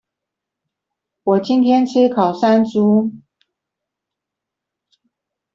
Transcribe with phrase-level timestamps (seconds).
[1.25, 3.19] 我今天吃烤山豬